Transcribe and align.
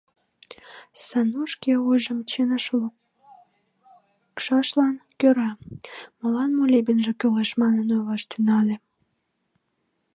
Сану 1.05 1.41
шке 1.53 1.73
ойжым 1.89 2.19
чыныш 2.29 2.65
лукшашлан 2.79 4.95
кӧра, 5.19 5.51
молан 6.19 6.51
молебенже 6.57 7.11
кӱлеш 7.19 7.51
манын, 7.61 7.87
ойлаш 7.95 8.23
тӱҥале. 8.29 8.75